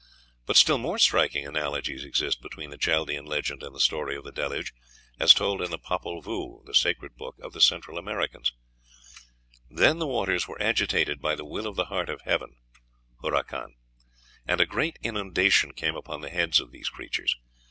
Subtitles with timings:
[0.47, 4.31] But still more striking analogies exist between the Chaldean legend and the story of the
[4.31, 4.73] Deluge
[5.19, 8.51] as told in the "Popul Vuh" (the Sacred Book) of the Central Americans:
[9.69, 12.55] "Then the waters were agitated by the will of the Heart of Heaven
[13.21, 13.75] (Hurakan),
[14.47, 17.35] and a great inundation came upon the heads of these creatures....